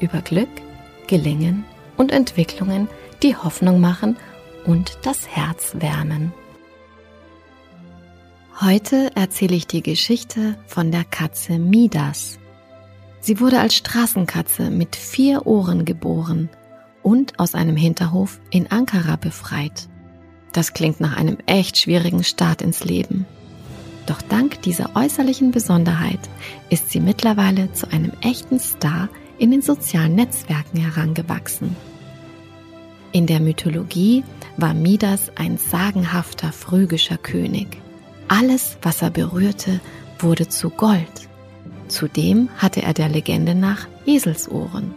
über 0.00 0.20
Glück, 0.20 0.48
Gelingen 1.06 1.64
und 1.96 2.12
Entwicklungen, 2.12 2.88
die 3.22 3.36
Hoffnung 3.36 3.80
machen 3.80 4.16
und 4.64 4.98
das 5.02 5.28
Herz 5.28 5.74
wärmen. 5.78 6.32
Heute 8.60 9.12
erzähle 9.14 9.54
ich 9.54 9.66
die 9.66 9.82
Geschichte 9.82 10.56
von 10.66 10.90
der 10.90 11.04
Katze 11.04 11.58
Midas. 11.58 12.38
Sie 13.20 13.40
wurde 13.40 13.60
als 13.60 13.76
Straßenkatze 13.76 14.70
mit 14.70 14.96
vier 14.96 15.46
Ohren 15.46 15.84
geboren 15.84 16.48
und 17.02 17.38
aus 17.38 17.54
einem 17.54 17.76
Hinterhof 17.76 18.40
in 18.50 18.70
Ankara 18.70 19.16
befreit. 19.16 19.88
Das 20.52 20.72
klingt 20.72 21.00
nach 21.00 21.16
einem 21.16 21.38
echt 21.46 21.78
schwierigen 21.78 22.24
Start 22.24 22.62
ins 22.62 22.84
Leben. 22.84 23.26
Doch 24.06 24.22
dank 24.22 24.62
dieser 24.62 24.96
äußerlichen 24.96 25.50
Besonderheit 25.50 26.20
ist 26.70 26.90
sie 26.90 27.00
mittlerweile 27.00 27.72
zu 27.74 27.90
einem 27.92 28.12
echten 28.22 28.58
Star 28.58 29.08
in 29.38 29.50
den 29.50 29.62
sozialen 29.62 30.14
Netzwerken 30.14 30.78
herangewachsen. 30.78 31.76
In 33.12 33.26
der 33.26 33.40
Mythologie 33.40 34.24
war 34.56 34.74
Midas 34.74 35.30
ein 35.36 35.56
sagenhafter 35.56 36.52
phrygischer 36.52 37.16
König. 37.16 37.80
Alles, 38.28 38.76
was 38.82 39.00
er 39.00 39.10
berührte, 39.10 39.80
wurde 40.18 40.48
zu 40.48 40.70
Gold. 40.70 41.28
Zudem 41.88 42.50
hatte 42.58 42.82
er 42.82 42.92
der 42.92 43.08
Legende 43.08 43.54
nach 43.54 43.86
Eselsohren. 44.04 44.94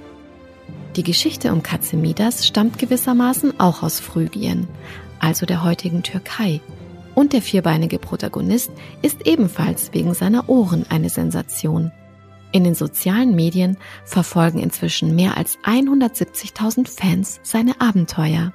Die 0.97 1.03
Geschichte 1.03 1.53
um 1.53 1.63
Katze 1.63 1.95
Midas 1.95 2.45
stammt 2.45 2.77
gewissermaßen 2.77 3.59
auch 3.61 3.81
aus 3.81 4.01
Phrygien, 4.01 4.67
also 5.19 5.45
der 5.45 5.63
heutigen 5.63 6.03
Türkei, 6.03 6.59
und 7.15 7.33
der 7.33 7.41
vierbeinige 7.41 7.99
Protagonist 7.99 8.71
ist 9.01 9.25
ebenfalls 9.25 9.93
wegen 9.93 10.13
seiner 10.13 10.49
Ohren 10.49 10.85
eine 10.89 11.09
Sensation. 11.09 11.91
In 12.51 12.63
den 12.63 12.75
sozialen 12.75 13.33
Medien 13.35 13.77
verfolgen 14.03 14.59
inzwischen 14.59 15.15
mehr 15.15 15.37
als 15.37 15.57
170.000 15.59 16.87
Fans 16.87 17.39
seine 17.43 17.79
Abenteuer. 17.79 18.51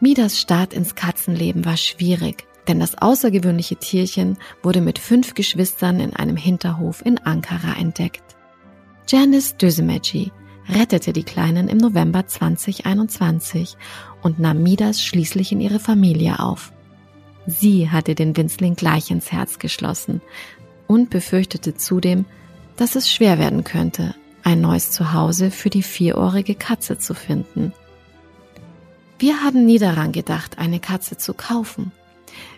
Midas 0.00 0.40
Start 0.40 0.72
ins 0.72 0.94
Katzenleben 0.94 1.66
war 1.66 1.76
schwierig, 1.76 2.46
denn 2.66 2.80
das 2.80 2.96
außergewöhnliche 2.96 3.76
Tierchen 3.76 4.38
wurde 4.62 4.80
mit 4.80 4.98
fünf 4.98 5.34
Geschwistern 5.34 6.00
in 6.00 6.16
einem 6.16 6.36
Hinterhof 6.36 7.04
in 7.04 7.18
Ankara 7.18 7.78
entdeckt. 7.78 8.22
Janice 9.06 9.56
Dösemeci 9.58 10.32
rettete 10.68 11.12
die 11.12 11.24
Kleinen 11.24 11.68
im 11.68 11.78
November 11.78 12.26
2021 12.26 13.76
und 14.22 14.38
nahm 14.38 14.62
Midas 14.62 15.02
schließlich 15.02 15.52
in 15.52 15.60
ihre 15.60 15.80
Familie 15.80 16.38
auf. 16.38 16.72
Sie 17.46 17.90
hatte 17.90 18.14
den 18.14 18.36
Winzling 18.36 18.76
gleich 18.76 19.10
ins 19.10 19.32
Herz 19.32 19.58
geschlossen, 19.58 20.22
und 20.90 21.08
befürchtete 21.08 21.76
zudem, 21.76 22.24
dass 22.76 22.96
es 22.96 23.08
schwer 23.08 23.38
werden 23.38 23.62
könnte, 23.62 24.16
ein 24.42 24.60
neues 24.60 24.90
Zuhause 24.90 25.52
für 25.52 25.70
die 25.70 25.84
vierohrige 25.84 26.56
Katze 26.56 26.98
zu 26.98 27.14
finden. 27.14 27.72
Wir 29.20 29.44
haben 29.44 29.64
nie 29.66 29.78
daran 29.78 30.10
gedacht, 30.10 30.58
eine 30.58 30.80
Katze 30.80 31.16
zu 31.16 31.32
kaufen. 31.32 31.92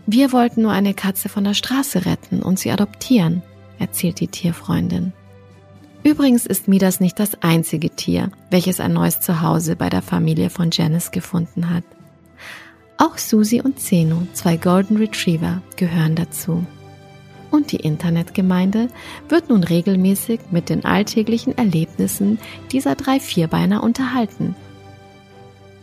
Wir 0.07 0.33
wollten 0.33 0.63
nur 0.63 0.73
eine 0.73 0.95
Katze 0.95 1.29
von 1.29 1.45
der 1.45 1.53
Straße 1.53 2.07
retten 2.07 2.41
und 2.41 2.59
sie 2.59 2.71
adoptieren, 2.71 3.43
erzählt 3.79 4.19
die 4.19 4.29
Tierfreundin. 4.29 5.13
Übrigens 6.03 6.47
ist 6.47 6.69
Midas 6.69 7.01
nicht 7.01 7.21
das 7.21 7.43
einzige 7.43 7.91
Tier, 7.91 8.31
welches 8.49 8.81
ein 8.81 8.95
neues 8.95 9.21
Zuhause 9.21 9.77
bei 9.77 9.91
der 9.91 10.01
Familie 10.01 10.49
von 10.49 10.71
Janice 10.73 11.11
gefunden 11.11 11.69
hat. 11.69 11.85
Auch 12.97 13.19
Susi 13.19 13.61
und 13.61 13.79
Zeno, 13.79 14.27
zwei 14.33 14.57
Golden 14.57 14.97
Retriever, 14.97 15.61
gehören 15.77 16.15
dazu 16.15 16.65
und 17.53 17.71
die 17.71 17.77
Internetgemeinde 17.77 18.89
wird 19.29 19.51
nun 19.51 19.63
regelmäßig 19.63 20.41
mit 20.51 20.69
den 20.69 20.85
alltäglichen 20.85 21.57
Erlebnissen 21.57 22.39
dieser 22.73 22.97
drei 22.97 23.21
Vierbeiner 23.21 23.85
unterhalten. 23.85 24.57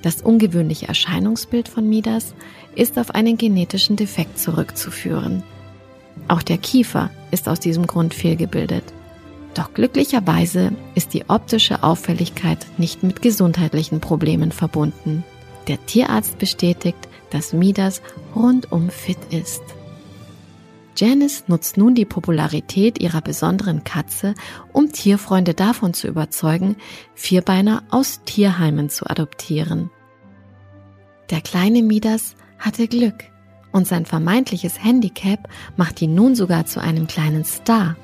Das 0.02 0.22
ungewöhnliche 0.22 0.88
Erscheinungsbild 0.88 1.70
von 1.70 1.88
Midas 1.88 2.34
ist 2.76 2.98
auf 2.98 3.12
einen 3.12 3.38
genetischen 3.38 3.96
Defekt 3.96 4.40
zurückzuführen. 4.40 5.44
Auch 6.28 6.42
der 6.42 6.58
Kiefer 6.58 7.10
ist 7.32 7.48
aus 7.48 7.60
diesem 7.60 7.86
Grund 7.86 8.14
fehlgebildet. 8.14 8.84
Doch 9.54 9.74
glücklicherweise 9.74 10.72
ist 10.96 11.14
die 11.14 11.30
optische 11.30 11.84
Auffälligkeit 11.84 12.66
nicht 12.78 13.04
mit 13.04 13.22
gesundheitlichen 13.22 14.00
Problemen 14.00 14.52
verbunden. 14.52 15.24
Der 15.68 15.84
Tierarzt 15.86 16.38
bestätigt, 16.38 17.10
dass 17.32 17.54
Midas 17.54 18.02
rundum 18.36 18.90
fit 18.90 19.20
ist. 19.32 19.62
Janice 20.96 21.46
nutzt 21.48 21.78
nun 21.78 21.96
die 21.96 22.06
Popularität 22.06 23.02
ihrer 23.02 23.22
besonderen 23.22 23.84
Katze, 23.84 24.34
um 24.74 24.92
Tierfreunde 24.92 25.54
davon 25.54 25.94
zu 25.94 26.08
überzeugen, 26.08 26.76
Vierbeiner 27.16 27.84
aus 27.90 28.22
Tierheimen 28.26 28.90
zu 28.90 29.10
adoptieren. 29.10 29.90
Der 31.30 31.42
kleine 31.42 31.84
Midas 31.84 32.36
hatte 32.58 32.88
Glück 32.88 33.24
und 33.72 33.88
sein 33.88 34.06
vermeintliches 34.06 34.84
Handicap 34.84 35.48
macht 35.78 36.02
ihn 36.02 36.16
nun 36.16 36.36
sogar 36.36 36.66
zu 36.66 36.82
einem 36.82 37.08
kleinen 37.08 37.46
Star. 37.46 37.96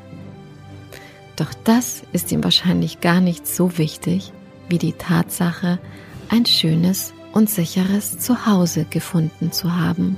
Doch 1.36 1.54
das 1.64 2.04
ist 2.14 2.32
ihm 2.32 2.44
wahrscheinlich 2.44 3.02
gar 3.02 3.20
nicht 3.20 3.48
so 3.48 3.78
wichtig 3.78 4.32
wie 4.70 4.78
die 4.78 4.94
Tatsache, 4.94 5.80
ein 6.30 6.46
schönes 6.46 7.14
und 7.34 7.50
sicheres 7.50 8.18
Zuhause 8.18 8.86
gefunden 8.90 9.52
zu 9.52 9.76
haben. 9.76 10.18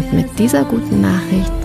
Und 0.00 0.14
mit 0.14 0.38
dieser 0.38 0.64
guten 0.64 1.02
Nachricht 1.02 1.59